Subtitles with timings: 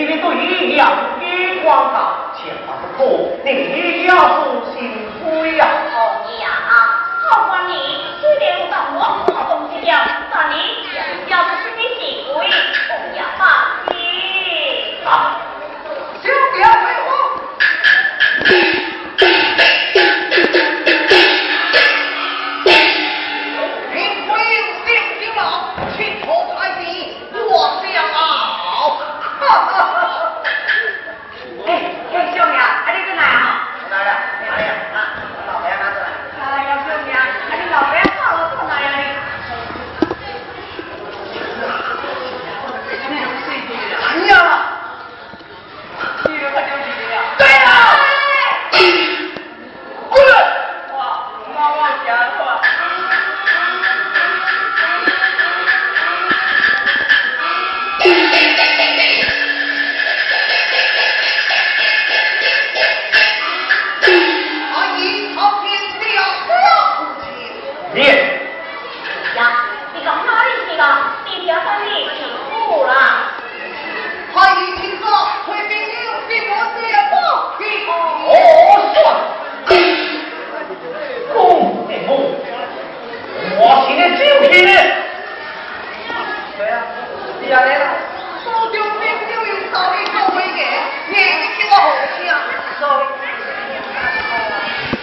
[0.00, 5.79] 你们都一样别光张前方的路你一定要走心福呀。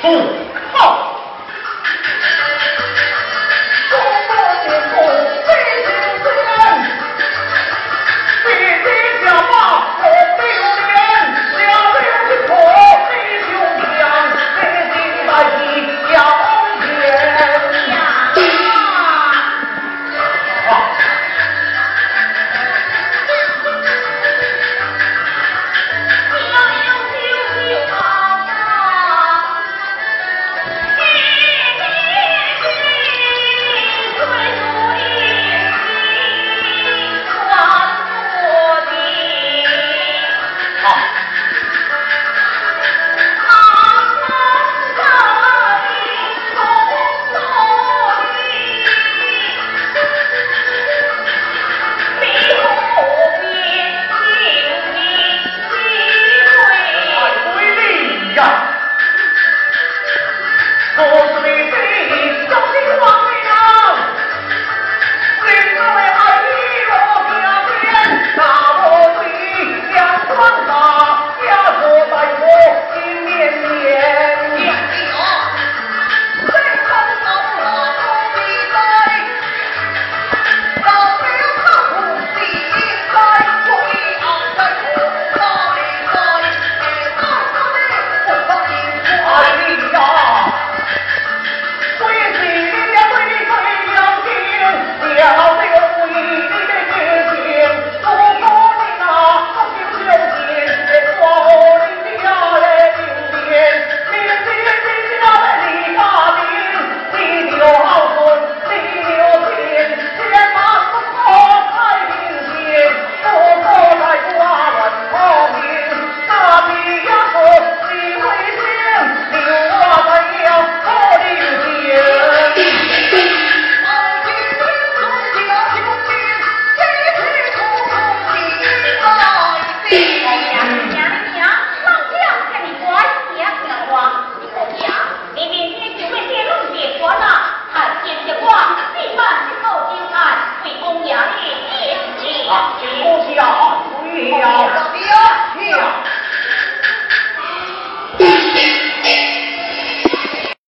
[0.07, 0.36] todo.
[40.87, 41.16] nombre.